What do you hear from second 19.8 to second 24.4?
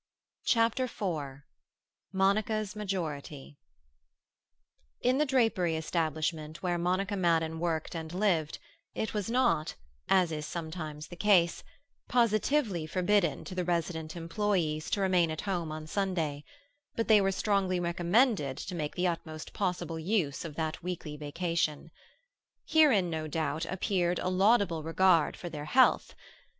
use of that weekly vacation. Herein, no doubt, appeared a